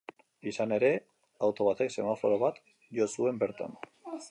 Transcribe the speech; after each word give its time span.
Izan 0.51 0.71
ere, 0.77 0.89
auto 1.49 1.67
batek 1.67 1.93
semaforo 1.97 2.41
bat 2.47 2.59
jo 3.01 3.11
zuen, 3.17 3.41
bertan. 3.45 3.81